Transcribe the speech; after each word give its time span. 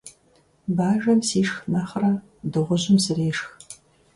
Бажэм 0.77 1.19
сишх 1.27 1.55
нэхърэ 1.71 2.13
дыгъужьым 2.51 2.97
срешх. 3.05 3.47